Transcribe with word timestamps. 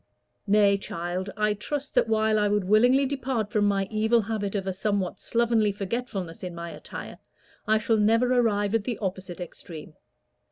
"Nay, 0.47 0.79
child, 0.79 1.29
I 1.37 1.53
trust 1.53 1.93
that 1.93 2.07
while 2.07 2.39
I 2.39 2.47
would 2.47 2.63
willingly 2.63 3.05
depart 3.05 3.51
from 3.51 3.65
my 3.65 3.87
evil 3.91 4.21
habit 4.21 4.55
of 4.55 4.65
a 4.65 4.73
somewhat 4.73 5.19
slovenly 5.19 5.71
forgetfulness 5.71 6.41
in 6.41 6.55
my 6.55 6.71
attire, 6.71 7.19
I 7.67 7.77
shall 7.77 7.97
never 7.97 8.33
arrive 8.39 8.73
at 8.73 8.85
the 8.85 8.97
opposite 8.97 9.39
extreme. 9.39 9.93